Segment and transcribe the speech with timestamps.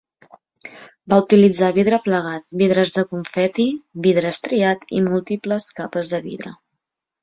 [1.13, 3.69] Va utilitzar vidre plegat, vidres de confeti,
[4.09, 6.61] vidre estriat i múltiples capes de vidre.